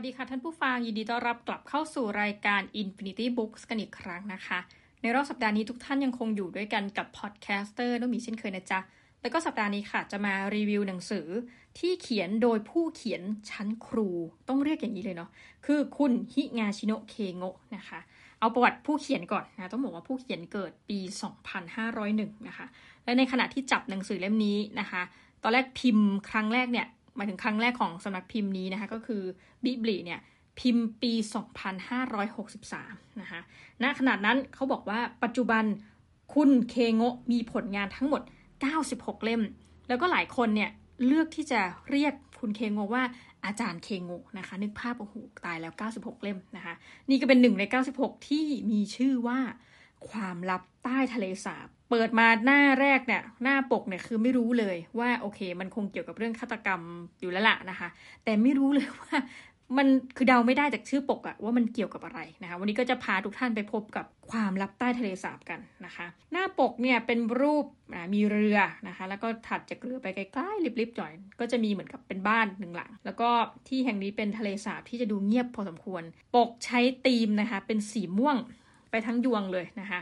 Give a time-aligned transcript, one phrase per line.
[0.00, 4.58] วัสดีค่ะท่านผู้ฟัง ยินดีต้อนรับกลับเข้าสู่รายการ Infinity Books กันอีกครั้งนะคะ
[5.02, 8.80] ในรอบสัปดาห์นี้ทุกท่านยังคงอยู่ด้วยกันกับ podcaster น้องมีเช่นเคยนะจ๊ะ
[9.20, 11.26] แล้วก็สัปดาห์นี้ค่ะจะมารีวิวหนังสือ
[11.78, 14.08] ที่เขียนโดยผู้เขียนชั้นครู
[14.48, 15.30] ต้องเรียกอย่างนี้เลยเนาะ
[15.66, 18.00] คือคุณฮิงาชิโนะเคโงะนะคะ
[18.40, 20.98] เอาประวัติผู้เขียนก่อนนะต้องบอกว่าผู้เขียนเกิดปี
[21.72, 22.66] 2501 นะคะ
[23.04, 25.02] และในขณะที่จับหนังสือเล่มนี้นะคะ
[25.42, 29.22] ตอนแรกพิมพ์ครั้งแรกเนี่ย หมายถึงครั้งแรกของสำนักพิมพ์นี้นะคะ ก็คือ
[29.64, 30.20] บิบลีเนี่ย
[30.58, 31.12] พิมพ์ปี
[32.36, 33.40] 2563 นะคะ
[33.82, 35.64] ณขนาดนั้นเขาบอกว่าปัจจุบัน
[36.34, 38.22] คุณเคโงะมีผลงานทั้งหมด
[38.72, 39.42] 96 เล่ม
[39.88, 40.70] แล้วก็หลายคนเนี่ย
[41.06, 41.60] เลือกที่จะ
[41.90, 43.04] เรียกคุณเคโงะว่า
[43.44, 46.74] อาจารย์เคโงะนะคะ นึกภาพโอ้โหตายแล้ว 96 เล่มนะคะ
[47.10, 47.62] นี่ก็เป็นหนึ่งใน
[47.96, 49.38] 96 ที่มีชื่อว่า
[50.10, 56.80] ความลับใต้ทะเลสาบ เปิดมาหน้าแรกเนี่ยหน้าปกเนี่ยคือไม่รู้เลยว่าโอเค มันคงเกี่ยวกับเรื่องฆาตกรรม
[57.20, 57.88] อยู่แล้วล่ะนะคะ
[58.24, 59.16] แต่ไม่รู้เลยว่า
[59.78, 73.30] มันคือเดาไม่ได้จากชื่อปกอะว่ามันเกี่ยวกับอะไรนะคะ วันนี้ก็จะพาทุกท่านไปพบกับความลับใต้ทะเลสาบกันนะคะ หน้าปกเนี่ยเป็นรูปนะมีเรือนะคะ แล้วก็ถัดจากเรือไปใกล้ๆริบๆจ่อย ก็จะมีเหมือนกับเป็นบ้านหนึ่งหลัง แล้วก็
[73.68, 76.02] ที่แห่งนี้เป็นทะเลสาบที่จะดูเงียบพอสมควร
[76.34, 78.36] ปกใช้ธีมนะคะ เป็นสีม่วง
[78.90, 80.00] ไปทั้งยวงเลยนะคะ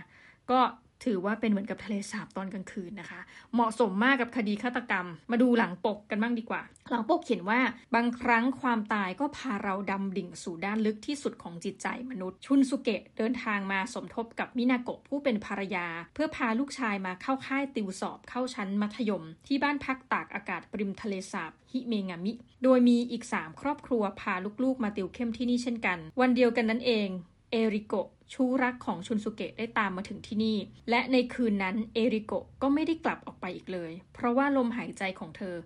[0.51, 0.61] ก็
[1.05, 3.21] ถือว่าเป็นเหมือนกับทะเลสาบตอนกลางคืนนะคะ
[3.55, 7.61] เหมาะสมมากกับคดีฆาตกรรม มาดูหลังปกกันบ้างดีกว่า หลังปกเขียนว่า
[7.95, 22.33] บางครั้งความตายก็พาเราดำดิ่งสู่ด้านลึกที่สุดของจิตใจมนุษย์ ชุนสุเกะเดินทางมาสมทบกับมินาโกะผู้เป็นภรรยา เพื่อพาลูกชายมาเข้าค่ายติวสอบเข้าชั้นมัธยม ที่บ้านพักตากอากาศปริมทะเลสาบฮิเมงามิ
[22.63, 27.09] โดยมีอีก 3 ครอบครัวพาลูกๆ มาติวเข้มที่นี่เช่นกัน วันเดียวกันนั้นเอง
[27.53, 30.57] เอริโกะ ชู้รักของชุนสุเกะได้ตามมาถึงที่นี่
[30.91, 35.57] และในคืนนั้นเอริโกะก็ไม่ได้กลับออกไปอีกเลย เพราะว่าลมหายใจของเธอ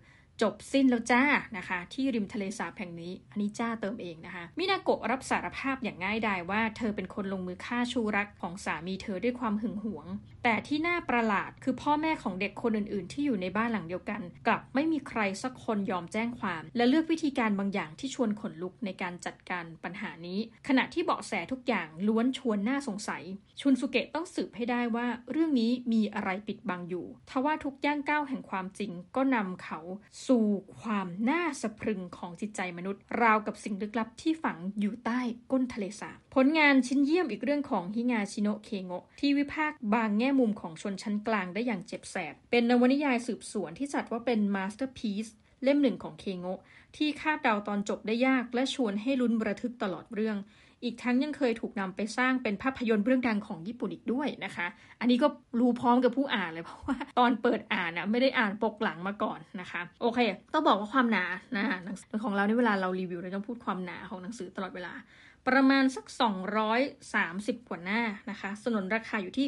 [0.42, 1.22] จบสิ้นแล้วจ้า
[1.56, 10.06] นะคะ ที่ริมทะเลสาบแห่งนี้ อันนี้จ้าเติมเองนะคะ มินาโกะรับสารภาพอย่างง่ายดายว่าเธอเป็นคนลงมือฆ่าชูรักของสามีเธอด้วยความหึงหวง
[10.44, 20.38] แต่ที่น่าประหลาดคือพ่อแม่ของเด็กคนอื่นๆ ที่อยู่ในบ้านหลังเดียวกัน กลับไม่มีใครสักคนยอมแจ้งความ และเลือกวิธีการบางอย่างที่ชวนขนลุกในการจัดการปัญหานี้
[20.68, 23.22] ขณะที่เบาะแสทุกอย่างล้วนชวนน่าสงสัย
[23.60, 29.80] ชุนสุเกะต้องสืบให้ได้ว่า เรื่องนี้มีอะไรปิดบังอยู่ทว่าทุกย่างก้าวแห่งความจริงก็นำเขา
[30.26, 30.44] สู่
[30.80, 35.20] ความน่าสะพรึงของจิตใจมนุษย์ ราวกับสิ่งลึกลับที่ฝังอยู่ใต้
[35.52, 45.26] ก้นทะเลสาบผลงานชิ้นเยี่ยมอีกเรื่องของฮิงาชิโนะเคโงะที่วิพากษ์บางแง่มุมของชนชั้นกลางได้อย่างเจ็บแสบ เป็นนวนิยายสืบสวนที่จัดว่าเป็น masterpiece
[45.62, 46.60] เล่มหนึ่งของเคโงะ
[46.96, 50.36] ที่คาดเดาตอนจบได้ยากและชวนให้ลุ้นระทึกตลอดเรื่อง
[50.84, 54.66] อีกทั้งยังเคยถูกนำไปสร้างเป็นภาพยนตร์เรื่องดังของญี่ปุ่นอีกด้วยนะคะ
[55.00, 55.28] อันนี้ก็
[55.60, 60.18] รู้พร้อมกับผู้อ่านเลยเพราะว่าตอนเปิดอ่านนะไม่ได้อ่านปกหลังมาก่อนนะคะ โอเค
[60.52, 61.24] ต้องบอกว่าความหนา
[61.56, 64.92] นะหนังสือของเราในเวลาเรารีวิวเราต้องพูดความหนาของหนังสือตลอดเวลา
[65.48, 66.06] ประมาณสัก
[66.82, 69.46] 230 กว่าหน้านะคะ สนนราคาอยู่ที่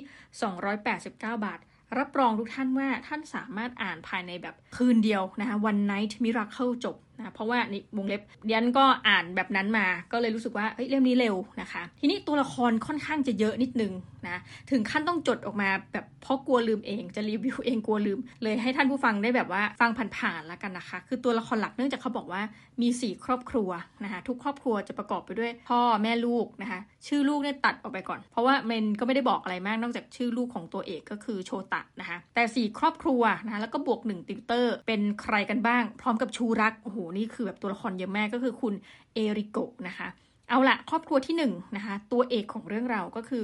[0.73, 1.61] 289 บาท
[1.99, 13.93] รับรองทุกท่านว่าท่านสามารถอ่านภายในแบบคืนเดียวนะคะ One Night Miracle จบ นะเพราะว่านี่วงเล็บเดียนก็อ่านแบบนั้นมาก็เลยรู้สึกว่าเอ้ยเล่มนี้เร็วนะคะ ทีนี้ตัวละครค่อนข้างจะเยอะนิดนึง
[14.29, 14.39] นะ
[14.71, 22.43] ถึงขั้นต้องจดออกมาแบบเพราะกลัวลืมเองจะรีวิวเองกลัวลืม เลยให้ท่านผู้ฟังได้แบบว่าฟังผ่านๆแล้วกันนะคะ คือตัวละครหลักเนื่องจากเขาบอกว่า
[22.83, 23.71] มี 4 ครอบครัว
[24.05, 38.75] นะคะทุกครอบครัวจะประกอบไปด้วยพ่อแม่ลูกนะคะชื่อลูกเนี่ยตัดออกไปก่อน เพราะว่าเมนก็ไม่ได้บอกอะไรมากนอกจากชื่อลูกของตัวเอกก็คือโชตะนะคะแต่ 4 ครอบครัวนะะแล้วก็บวก1ติวเตอร์เป็นใครกันบ้าง พร้อมกับชูรักโอ้โหนี่คือแบบตัวละครเยอะมากก็คือคุณ
[39.15, 40.09] เอริโกะนะคะ
[40.49, 41.43] เอาละครอบครัวที่1น
[41.77, 43.43] นะคะ ตัวเอกของเรื่องเราก็คือ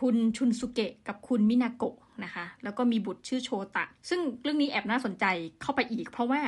[0.00, 5.24] คุณชุนสุเกะกับคุณมินาโกะนะคะ แล้วก็มีบุตรชื่อโชตะ ซึ่งเรื่องนี้แอบน่าสนใจ
[5.62, 6.40] เข้าไปอีก เพราะว่า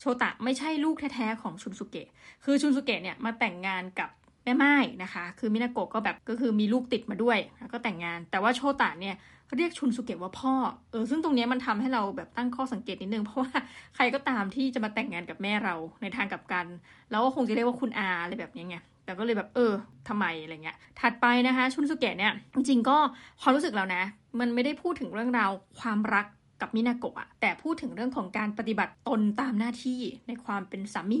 [0.00, 2.08] โชตะไม่ใช่ลูกแท้ๆของชุนสุเกะ
[2.44, 4.10] คือชุนสุเกะเนี่ยมาแต่งงานกับ
[4.44, 9.16] แม่ไม้นะคะ คือมินาโกะก็แบบก็คือมีลูกติดมาด้วยแล้วก็แต่งงาน แต่ว่าโชตะเนี่ย
[9.56, 10.54] เรียกชุนสุเกะว่าพ่อ
[10.90, 13.50] เออ ซึ่งตรงนี้มันทำให้เราแบบตั้งข้อสังเกตนิดนึง เพราะว่า
[13.94, 16.66] ใครก็ตามที่จะมาแต่งงานกับแม่เราในทางกลับกัน
[17.10, 19.72] แล้วก็คงจะเรียกว่าคุณอาอะไรแบบนี้ไง แต่ก็เลยแบบเออ
[20.08, 22.96] ทำไมอะไรเงี้ย ถัดไปนะคะ ชุนสุเกะเนี่ย จริงๆก็
[23.40, 24.02] ความรู้สึกเรานะ
[24.40, 25.50] มันไม่ได้พูดถึงเรื่องราว
[25.80, 26.26] ความรัก
[26.62, 31.12] กับมินาโกะแต่พูดถึงเรื่องของการปฏิบัติตนตามหน้าที่ในความเป็นสาม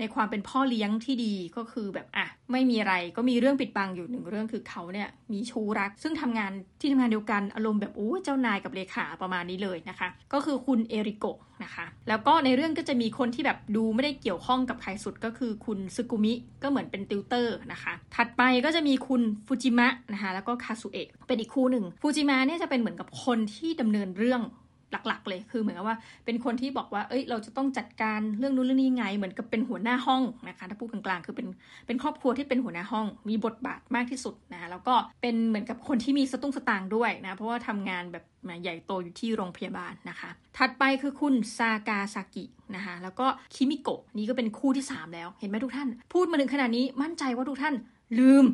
[0.00, 16.32] ในความเป็นพ่อเลี้ยงที่ดีก็คือแบบอะไม่มีอะไรก็มีเรื่องปิดบังอยู่หนึ่งเรื่องคือเขาเนี่ยมีชู้รัก ซึ่งทำงานที่ทำงานเดียวกันอารมณ์แบบโอ้เจ้านายกับเลขาประมาณนี้เลยนะคะ ก็คือคุณเอริโกะนะคะ แล้วก็ในเรื่องก็จะมีคนที่แบบดูไม่ได้เกี่ยวข้องกับใครสุดก็คือคุณซึกุมิ
[16.62, 24.42] ก็เหมือนเป็นติวเตอร์นะคะ ถัดไปก็จะมีคุณฟูจิมะนะคะแล้วก็คาสุเอะเป็นอีกคู่หนึ่งฟูจิมะเนี่ยจะเป็นเหมือนกับคนที่ดำเนินเรื่อง
[24.92, 31.46] หลักๆ เลยคือเหมือนกับว่าเป็นคนที่บอกว่า เอ้ย เราจะต้องจัดการเรื่องนู้นเรื่องนี้ไง เหมือนกับเป็นหัวหน้าห้องนะคะ ถ้าพูดกลางๆ คือเป็น
[31.86, 38.24] เป็นครอบครัวที่เป็นหัวหน้าห้อง มีบทบาทมากที่สุดนะแล้วก็เป็นเหมือนกับคนที่มีสตุ้งสตางค์ด้วยนะ เพราะว่าทำงานแบบ
[38.62, 42.44] ใหญ่โตอยู่ที่โรงพยาบาลนะคะ ถัดไปคือคุณซากาซากิ
[42.76, 47.74] นะคะ แล้วก็คิมิโกะนี่ก็เป็นคู่ที่ 3 แล้ว เห็นไหมทุกท่าน พูดมาถึงขนาดนี้มั่นใจว่าทุกท่าน
[48.18, 48.44] ลืม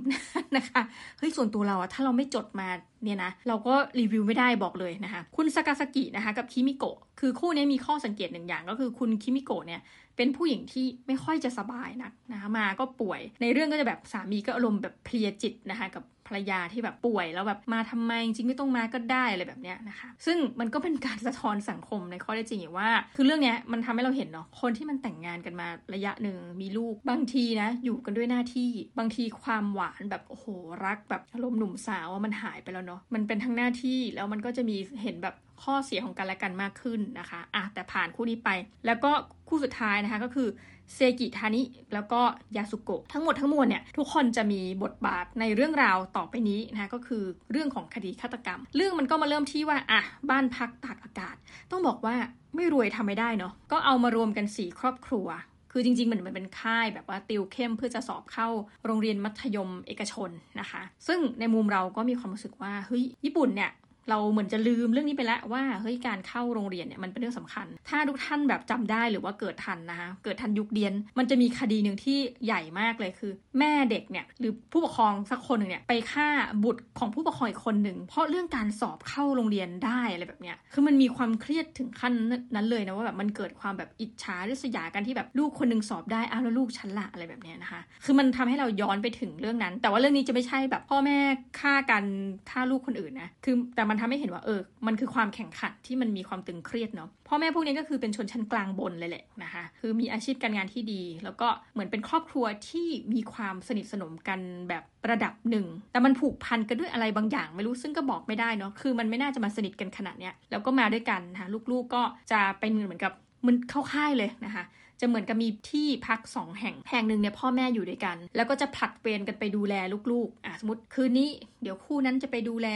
[0.57, 0.83] นะคะ
[1.19, 2.69] เฮ้ยส่วนตัวเราอะถ้าเราไม่จดมา
[3.05, 9.81] เนี่ยนะเราก็รีวิวไม่ได้บอกเลยนะคะ คุณซากาซากินะคะกับคิมิโกะคือคู่นี้มีข้อสังเกตหนึ่งอย่างก็คือคุณคิมิโกะเนี่ย
[10.17, 16.05] เป็นผู้หญิงที่ไม่ค่อยจะสบายนักนะคะมาก็ป่วย ในเรื่องก็จะแบบสามีก็อารมณ์แบบเพลียจิตนะคะกับ
[16.37, 30.47] รยาที่แบบป่วยแล้วแบบมาทำไมจริงไม่ต้องมาก็ได้อะไรแบบเนี้ยนะคะ ซึ่งมันก็เป็นการสะท้อนสังคมในข้อได้จริงอย่ว่า คือเรื่องเนี้ยมันทำให้เราเห็นเนาะคนที่มันแต่งงานกันมาระยะหนึ่งมีลูกบางทีนะ อยู่กันด้วยหน้าที่บางทีความหวานแบบโอ้โห
[30.85, 38.51] รักแบบอารมณ์หนุ่มสาวมันหายไปแล้วเนาะมันเป็นทั้งหน้าที่แล้วมันก็จะมีเห็นแบบข้อเสียของกันและกันมากขึ้นนะคะอะแต่ผ่านคู่นี้ไป
[38.87, 39.11] แล้วก็
[39.49, 40.49] คู่สุดท้ายนะคะก็คือ
[40.95, 41.63] เซกิทานิ
[41.95, 42.21] แล้วก็
[42.57, 50.01] ยาสุโกะทั้งหมดทั้งมวลเนี่ยทุกคนจะมีบทบาทในเรื่องราวต่อไปนี้นะคะก็คือเรื่องของคดีฆาตกรรม เรื่องมันก็มาเริ่มที่ว่าอะ
[50.31, 51.37] บ้านพักตากอากาศ
[51.71, 52.17] ต้องบอกว่า
[52.55, 55.29] ไม่รวยทำไม่ได้เนาะก็เอามารวมกันสี่ครอบครัว
[55.73, 58.49] คือจริงๆเหมันมันเป็นค่ายแบบว่าติวเข้มเพื่อจะสอบเข้า
[58.87, 60.31] โรงเรียนมัธยมเอกชน
[60.61, 63.71] นะคะ ซึ่งในมุมเราก็มีความรู้สึกว่าเฮ้ยญี่ปุ่นเนี่ย
[64.09, 76.29] เราเหมือนจะลืมเรื่องนี้ไปแล้วว่าเฮ้ยการเข้าโรงเรียนเนี่ยมันเป็นเรื่องสำคัญ ถ้าทุกท่านแบบจำได้หรือว่าเกิดทันนะคะเกิดทันยุคเดียน มันจะมีคดีหนึ่งที่ใหญ่มากเลยคือ แม่เด็กเนี่ยหรือผู้ปกครองสักคนหนึ่งเนี่ยไปฆ่า
[76.65, 82.13] บุตรของผู้ปกครองอีกคนหนึ่งเพราะเรื่องการสอบเข้าโรงเรียนได้อะไรแบบเนี้ยคือมันมีความเครียดถึงขั้น
[82.55, 91.19] นั้นเลยนะว่าแบบมันเกิดความแบบอิจฉาริษยากันที่แบบลูกคนหนึ่งสอบได้อ้าวแล้วลูกฉันละอะไรแบบเนี้ยนะคะ คือมันทำให้เราย้อนไปถึงเรื่องนั้น แต่ว่าเรื่องนี้จะไม่ใช่แบบพ่อแม่
[91.61, 92.05] ฆ่ากัน
[92.51, 112.03] ฆ่าลูกคนอื่นนะคือแต่มันทำให้เห็นว่าเออ มันคือความแข่งขันที่มันมีความตึงเครียดเนาะ พ่อแม่พวกนี้ก็คือเป็นชนชั้นกลางบนเลยแหละนะคะ คือมีอาชีพการงานที่ดี แล้วก็เหมือนเป็นครอบครัวที่มีความสนิทสนมกันแบบระดับหนึ่ง แต่มันผูกพันกันด้วยอะไรบางอย่างไม่รู้ ซึ่งก็บอกไม่ได้เนาะ คือมันไม่น่าจะมาสนิทกันขนาดเนี้ย แล้วก็มาด้วยกันนะคะลูกๆก็
[112.33, 113.13] จะเป็นเหมือนกับ
[113.47, 114.65] มันเข้าค่ายเลยนะคะ
[115.03, 119.75] จะเหมือนกับมีที่พักสองแห่ง แห่งหนึ่งเนี่ยพ่อแม่อยู่ด้วยกัน แล้วก็จะผลัดเวรกันไปดูแล
[120.13, 121.31] ลูกๆอะสมมติคืนนี้
[121.63, 122.69] เดี๋ยวคู่นั้นจะไปดูแล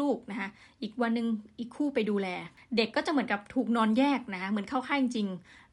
[0.00, 0.48] ลูกๆนะคะ
[0.82, 1.26] อีกวันหนึ่ง
[1.58, 2.28] อีกคู่ไปดูแล
[2.76, 5.28] เด็กก็จะเหมือนกับถูกนอนแยกนะคะเหมือนเข้าค่ายจริง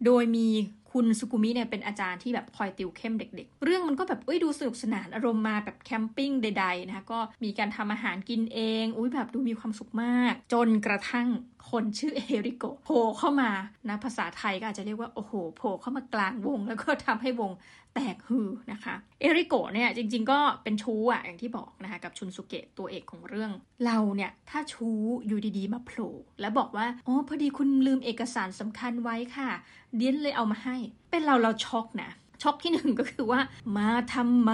[0.05, 0.47] โดยมี
[0.93, 11.27] คุณสุกุมิเนี่ยเป็นอาจารย์ที่แบบคอยติวเข้มเด็ก ๆ เรื่องมันก็แบบเอ้ยดูสนุกสนานอารมณ์มาแบบแคมปิ้งใดๆนะคะก็มีการทำอาหารกินเองอุ้ยแบบดูมีความสุขมาก จนกระทั่ง
[11.71, 13.51] คนชื่อเอริโกโผล่เข้ามา
[13.89, 17.51] นะภาษาไทยก็อาจจะเรียกว่า โอ้โหโผล่เข้ามากลางวง แล้วก็ทำให้วง
[17.95, 23.51] แตกฮือนะคะ เอริโกเนี่ยจริง ๆ ก็เป็นชู้อะอย่างที่บอกนะคะกับชุนสุเกะตัวเอกของเรื่อง
[23.85, 29.49] เราเนี่ยถ้าชู้อยู่ดีๆ มาโผล่แล้วบอกว่าอ๋อพอดีคุณลืมเอกสารสำคัญไว้ค่ะ
[29.97, 30.75] เดียนเลยเอามาให้
[31.11, 32.11] เป็นเราเราช็อกนะ
[32.43, 33.39] ช็อกที่หนึ่งก็คือว่า
[33.77, 34.51] มาทำไม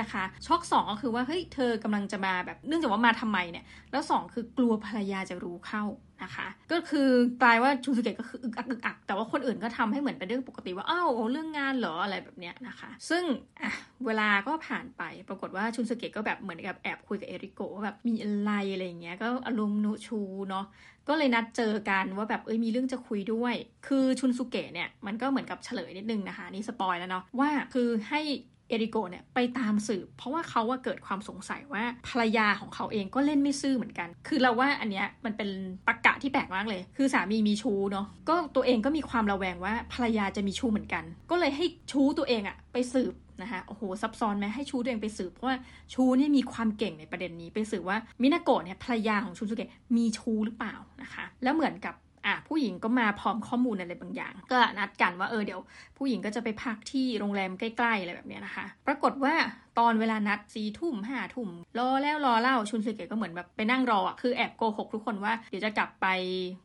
[0.00, 5.84] นะคะช็อกสองก็คือว่าเฮ้ยเธอกำลังจะมาแบบเนื่องจากว่ามาทำไมเนี่ยแล้วสองคือกลัวภรรยาจะรู้เข้า
[6.22, 7.08] นะคะ ก็คือ
[7.42, 13.24] กลายว่าชูสุเกะก็คืออึกอักอึกอักแต่ว่าคนอื่นก็ทำให้เหมือนเป็นเรื่องปกติว่าอ้าวเรื่องงานเหรออะไรแบบเนี้ยนะคะ ซึ่ง
[13.60, 13.72] อะ
[14.06, 20.64] เวลาก็ผ่านไปปรากฏว่าชุนสุเกะก็แบบเหมือนกับแอบคุยกับเอริโกว่าแบบมีอะไรอะไรเงี้ยก็อารมณ์นุชูเนาะ
[21.08, 23.54] ก็เลยนัดเจอกันว่าแบบเอ้ยมีเรื่องจะคุยด้วย
[23.86, 28.20] คือชุนสุเกะเนี่ยมันก็เหมือนกับเฉลยนิดนึงนะคะ นี่สปอยแล้วเนาะว่าคือให้
[28.68, 35.48] เอริโกเนี่ยไปตามสืบเพราะว่าเขาว่าเกิดความสงสัยว่าภรรยาของเขาเองก็เล่นไม่ซื่อเหมือนกัน คือเราว่าอันเนี้ยมันเป็น
[35.86, 45.56] ตรกกะที่แปลกมากเลย คือสามีมีชู้เนาะก็ตัวเองก็มีความระแวงว่าภรรยาจะมีชู้เหมือนกัน ก็เลยให้ชู้ตัวเองอะไปสืบ นะคะโอ้โหซับซ้อนไหมให้ชูตัวเองไปสืบเพราะว่า
[45.94, 51.94] ชูเนี่ยมีความเก่งในประเด็นนี้ไปสืบว่ามินาโกะเนี่ยภรรยาของชูสุเกะมีชูหรือเปล่านะคะ แล้วเหมือนกับ
[52.26, 55.60] อะผู้หญิงก็มาพร้อมข้อมูลอะไรบางอย่าง ก็นัดกันว่าเออเดี๋ยว
[55.96, 59.34] ผู้หญิงก็จะไปพักที่โรงแรมใกล้ๆอะไรแบบนี้นะคะ ปรากฏว่า
[59.78, 66.06] ตอนเวลานัดสี่ทุ่มห้าทุ่มรอแล้วรอเล่าชุนซูเกะก็เหมือนแบบไปนั่งรออะคือแอบโกหกทุกคนว่าเดี๋ยวจะกลับไป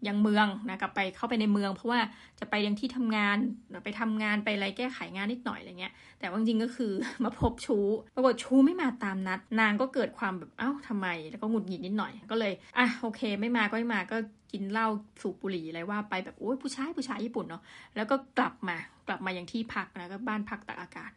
[0.07, 1.99] ยังเมืองนะกลับไปเข้าไปในเมือง เพราะว่า
[2.39, 3.37] จะไปยังที่ทำงาน
[3.83, 6.91] ไปทำงานไปอะไรแก้ไขงานนิดหน่อยอะไรเงี้ย แต่ว่าจริงก็คือ
[7.23, 7.77] มาพบชู
[8.15, 14.17] ปรากฏชูไม่มาตามนัด นางก็เกิดความแบบเอ้าทำไม แล้วก็หงุดหงิดนิดหน่อยก็เลยอะโอเค ไม่มาก็ไม่มาก็
[14.51, 14.87] กินเหล้า
[15.21, 17.61] สูบบุหรี่อะไรว่าไปแบบโอ้ยผู้ชายผู้ชายญี่ปุ่นเนาะ
[17.95, 18.77] แล้วก็กลับมา
[19.07, 21.11] กลับมาอย่างที่พักนะก็บ้านพักตากอากาศ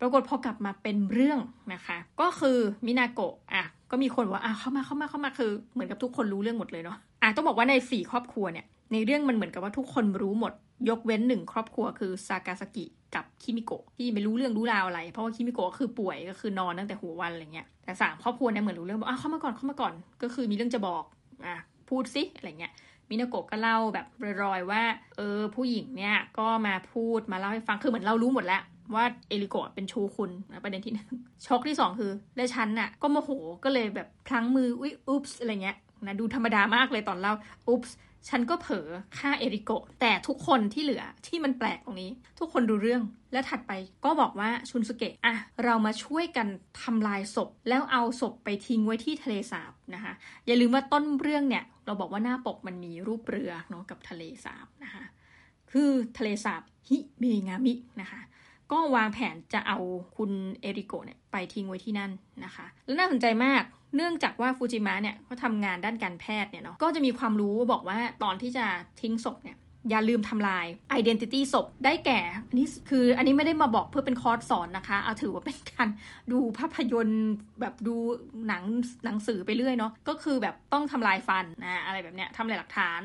[0.00, 1.38] ปรากฏพอกลับมาเป็นเรื่อง
[1.74, 10.52] นะคะ ก็คือมินาโกะอะก็มีคนว่าอะเข้ามาเข้ามาเข้ามาคือ เหมือนกับทุกคนรู้เรื่องหมดเลยเนาะอะต้องบอกว่าในสี่ครอบครัวเนี่ยในเรื่องมันเหมือนกับว่าทุกคนรู้หมด
[10.88, 19.92] ยกเว้นหนึ่งครอบครัวคือซากาสกิกับคิมิโกะที่ไม่รู้เรื่องรู้ราวอะไร เพราะว่าคิมิโกะคือป่วยก็คือนอนตั้งแต่หัววันอะไรเงี้ยแต่สามครอบครัวเนี่ยเหมือนรู้เรื่องบอกอะเข้ามาก่อนเข้ามาก่อน
[20.22, 21.04] ก็คือมีเรื่องจะบอก
[21.46, 21.56] อะ
[21.88, 22.72] พูดซิอะไรเงี้ย
[23.08, 24.06] มินาโกะก็เล่าแบบ
[24.42, 24.82] รอยๆว่า
[25.16, 28.62] เออผู้หญิงเนี่ยก็มาพูดมาเล่าให้ฟังคือเหมือนเรารู้หมดแล้ว
[28.94, 31.08] ว่าเอริโกะเป็นชู้คุณนะประเด็นที่หนึ่ง
[31.46, 33.30] ช็อกที่สองคือ และฉันน่ะ ก็โมโห
[33.64, 37.34] ก็เลยแบบพลั้งมืออุ๊ย oops อะไรเงี้ยนะดูธรรมดามากเลยตอนเล่า
[37.68, 37.96] oops
[38.28, 43.72] ฉันก็เผลอฆ่าเอริโกะแต่ทุกคนที่เหลือที่มันแปลกตรงนี้ ทุกคนรู้เรื่องและถัดไป
[44.04, 46.48] ก็บอกว่าชุนสุเกะอะเรามาช่วยกัน
[46.82, 50.12] ทำลายศพ แล้วเอาศพไปทิ้งไว้ที่ทะเลสาบนะคะ
[50.46, 55.04] อย่าลืมว่าต้นเรื่องเนี่ย เราบอกว่าหน้าปกมันมีรูปเรือเนาะกับทะเลสาบนะคะ
[55.72, 58.20] คือทะเลสาบฮิเมงามินะคะ
[58.72, 59.78] ก็วางแผนจะเอา
[60.16, 62.10] คุณเอริโกเนี่ยไปทิ้งไว้ที่นั่น
[62.44, 63.62] นะคะ แล้วน่าสนใจมาก
[63.96, 68.66] เนื่องจากว่าฟูจิมะเนี่ยเขาทำงานด้านการแพทย์เนี่ยเนาะก็จะมีความรู้บอกว่าตอนที่จะ
[69.00, 69.58] ทิ้งศพเนี่ย
[69.90, 70.66] อย่าลืมทำลาย
[71.00, 75.88] identity ศพได้แก่อันนี้คืออันนี้ไม่ได้มาบอกเพื่อเป็นคอร์สสอนนะคะ เอาถือว่าเป็นการ
[76.32, 77.28] ดูภาพยนตร์
[77.60, 77.94] แบบดู
[78.48, 78.62] หนัง
[79.04, 83.02] หนังสือไปเรื่อยเนาะก็คือแบบต้องทำลายฟันนะอะไรแบบเนี้ยทำลายหลักฐาน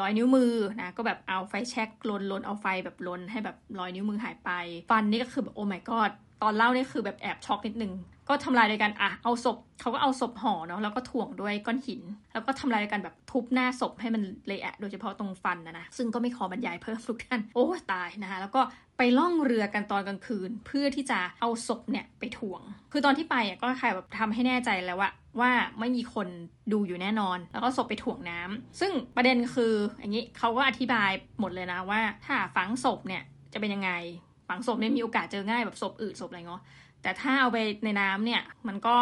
[0.00, 4.50] รอยนิ้วมือนะก็แบบเอาไฟแช็กลนลนเอาไฟแบบลนให้แบบรอยนิ้วมือหายไป
[4.90, 6.10] ฟันนี่ก็คือแบบโอ้ my god
[6.42, 7.92] ตอนเล่านี่คือแบบแอบช็อกนิดนึง
[8.28, 12.02] ก็ทำลายโดยกันอะเอาศพเขาก็เอาศพห่อเนาะแล้วก็ถ่วงด้วยก้อนหิน
[12.32, 18.60] แล้วก็ทำลายโดยกันแบบทุบหน้าศพให้มันเละโดยเฉพาะตรงฟันนะนะซึ่งก็ไม่ขอบรรยายเพิ่มทุกท่านโอ้ตายนะคะแล้วก็
[18.96, 25.10] ไปล่องเรือกันตอนกลางคืน เพื่อที่จะเอาศพเนี่ยไปถ่วง คือตอนที่ไปอะก็ใครแบบทำให้แน่ใจแล้วว่า
[25.40, 26.28] ว่าไม่มีคน
[26.72, 31.10] ดูอยู่แน่นอน แล้วก็ศพไปถ่วงน้ำซึ่งประเด็นคืออย่างนี้เขาก็อธิบาย
[31.40, 33.22] หมดเลยนะว่า ถ้าฝังศพเนี่ย
[33.52, 33.90] จะเป็นยังไง
[34.48, 36.62] ฝังศพเนี่ยมีโอกาสเจอง่ายแบบศพอืดศพอะไรเงี้ย
[37.04, 38.94] แต่ถ้าเอาไปในน้ำเนี่ย มันก็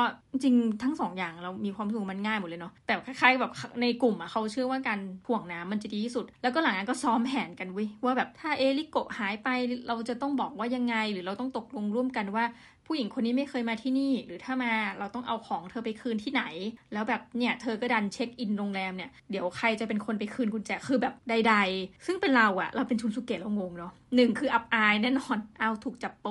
[0.42, 9.48] จริงทั้งสองอย่างเรามีความรู้สึกมันง่ายหมดเลยเนาะแต่คล้ายๆแบบในกลุ่มอะเขาเชื่อว่าการถ่วงน้ำมันจะดีที่สุด แล้วก็หลังนั้นก็ซ้อมแผนกันวิว่าแบบถ้าเอลิโกหายไป
[9.88, 12.44] เราจะต้องบอกว่ายังไง หรือเราต้องตกลงร่วมกันว่า
[12.86, 16.42] ผู้หญิงคนนี้ไม่เคยมาที่นี่ หรือถ้ามาเราต้องเอาของเธอไปคืนที่ไหน
[16.92, 26.26] แล้วแบบเนี่ยเธอก็ดันเช็คอินโรงแรมเนี่ยเดี๋ยวใครจะเป็นคนไปคืนกุญแจคือแบบใด ๆ ซึ่งเป็นเราอะเราเป็นชุนสุเกะเรางงเนาะหนึ่งคืออับอายแน่นอนเอาถูกจับโป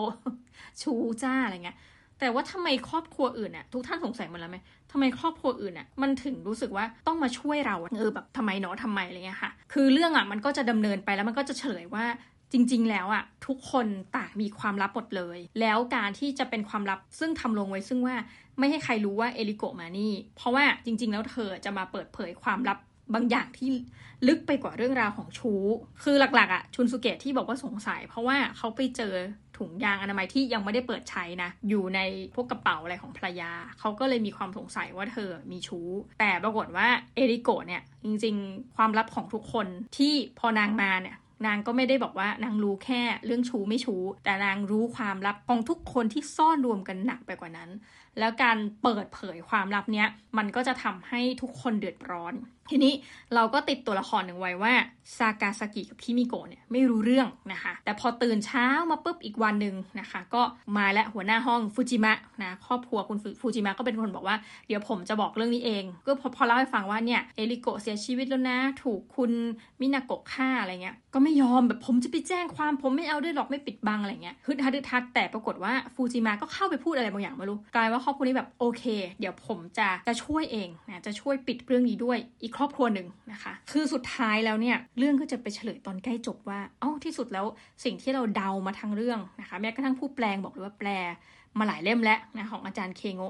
[0.81, 0.93] ชู
[1.23, 1.77] จ้าอะไรเงี้ย
[2.19, 4.57] แต่ว่าทำไมครอบครัวอื่นน่ะทุกท่านสงสัยมันแล้วไหม
[4.91, 12.05] ทำไมครอบครัวอื่นน่ะมันถึงรู้สึกว่าต้องมาช่วยเราเออแบบทำไมเนาะทำไมอะไรเงี้ยค่ะ คือเรื่องอะมันก็จะดำเนินไปแล้วมันก็จะเฉลยว่า
[12.53, 18.15] จริง ๆ แล้วอะทุกคนต่างมีความลับหมดเลย แล้วการที่จะเป็นความลับซึ่งทำลงไว้ซึ่งว่า
[18.59, 22.77] ไม่ให้ใครรู้ว่าเอลิโกมานี่ เพราะว่าจริง ๆ แล้วเธอจะมาเปิดเผยความลับ
[23.13, 23.71] บางอย่างที่
[24.27, 25.53] ลึกไปกว่าเรื่องราวของชู
[26.03, 29.13] คือหลักๆอะชุนสุเกะที่บอกว่าสงสัย เพราะว่าเขาไปเจอ
[29.57, 31.99] ถุงยางอนามัยที่ยังไม่ได้เปิดใช้นะ อยู่ใน
[32.35, 35.87] พวกกระเป๋าอะไรของภรรยา เขาก็เลยมีความสงสัยว่าเธอมีชู้
[36.19, 47.69] แต่ปรากฏว่าเอริโกะเนี่ย จริงๆ ความลับของทุกคนที่พอนางมาเนี่ยนางก็ไม่ได้บอกว่านางรู้แค่เรื่องชู้ไม่ชู้ แต่นางรู้ความลับของทุกคนที่ซ่อนรวมกันหนักไปกว่านั้น
[48.19, 52.33] แล้วการเปิดเผยความลับเนี้ยมันก็จะทำให้ทุกคนเดือดร้อน
[52.69, 52.93] ทีนี้
[53.35, 54.73] เราก็ติดตัวละครหนึ่งไว้ว่า
[55.17, 60.41] ซากาซากิกับคิมิโกะเนี่ยไม่รู้เรื่องนะคะ แต่พอตื่นเช้ามาปุ๊บอีกวันหนึ่งนะคะ ก็
[60.77, 62.13] มาและหัวหน้าห้องฟูจิมะ
[62.43, 64.35] นะครอบครัวคุณฟูจิมะก็เป็นคนบอกว่า
[64.67, 69.31] เดี๋ยวผมจะบอกเรื่องนี้เอง ก็พอพอเล่าให้ฟังว่าเนี่ยเอริโกะเสียชีวิตแล้วนะ ถูกคุณ
[69.81, 78.83] มินาโกะฆ่าอะไรเงี้ยก็ไม่ยอมแบบผมจะไปแจ้งความผมไม่เอาด้วยหรอกไม่ปิดบังอะไรเงี้ยฮึดฮัดฮึดฮัดแต่ปรากฏว่าฟูจิมะก็เข้าไปพูดอะไรบางอย่างไม่รู้กลายว่าครอบครัวนี้แบบโอเค
[79.19, 87.45] เดี๋ยวผมจะจะช่วยเองนะจะช่วยปิดเรื่องนี้ด้วยอีกครอบครัวหนึ่งนะคะ คือสุดท้ายแล้วเนี่ยเรื่องก็จะไปเฉลยตอนใกล้จบว่าอ๋อที่สุดแล้ว
[87.83, 90.89] สิ่งที่เราเดามาทั้งเรื่องนะคะแม้กระทั่งผู้แปลงบอกเลยว่าแปล
[91.59, 93.21] มาหลายเล่มแล้วนะของอาจารย์เคงโง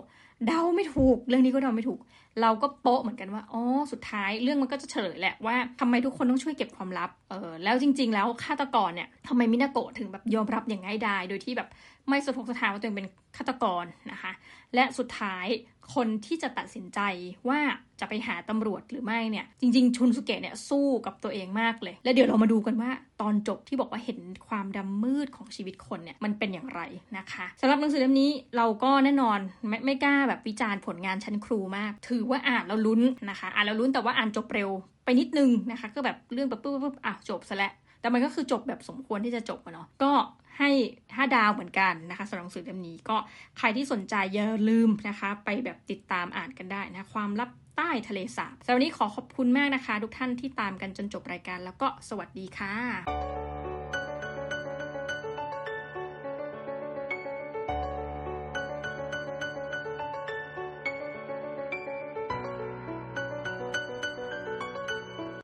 [0.48, 2.00] เดาไม่ถูก เรื่องนี้ก็เดาไม่ถูก
[2.41, 11.69] เราก็โป๊ะเหมือนกันว่าอ๋อสุดท้ายเรื่องมันก็จะเฉลยแหละว่าทำไมทุกคนต้องช่วยเก็บความลับเออแล้วจริง ๆ แล้วฆาตกรเนี่ยทำไมมินาโกะถึงแบบยอมรับอย่างง่ายดายโดยที่แบบ
[12.10, 13.07] ไม่สะทกสะท้านว่าตัวเองเป็น
[13.38, 14.31] ฆาตกรนะคะ
[14.75, 15.45] และสุดท้าย
[15.93, 17.00] คนที่จะตัดสินใจ
[17.50, 17.60] ว่า
[18.00, 26.81] จะไปหาตำรวจหรือไม่เนี่ย จริง ๆ ชุนสุเกะเนี่ยสู้กับตัวเองมากเลย และเดี๋ยวเรามาดูกันว่าตอนจบที่บอกว่าเห็นความดำมืดของชีวิตคนเนี่ยมันเป็นอย่างไร
[27.17, 34.69] นะคะสำหรับหนังสือเล่มนี้เราก็แน่นอนไม่ไม่กล้าแบบวิจารณ์ผลงานชั้นครูมาก ถือว่าอ่านแล้วลุ้นนะคะ อ่านแล้วลุ้นแต่ว่าอ่านจบเร็ว
[35.05, 40.13] ไปนิดนึงนะคะ ก็แบบเรื่องแบบปุ๊บปุ๊บอะจบซะแล้ว แต่มันก็คือจบแบบสมควรที่จะจบอะเนาะก็
[40.60, 40.70] ให้
[41.05, 43.17] 5 ดาวเหมือนกันนะคะสำหรับหนังสือเล่มนี้ก็
[43.58, 52.75] ใครที่สนใจอย่าลืมนะคะ ไปแบบติดตามอ่านกันได้นะความลับใต้ทะเลสาบสำหรับวันนี้ขอขอบคุณมากนะคะ ทุกท่านที่ตามกันจนจบรายการแล้วก็สวัสดีค่ะ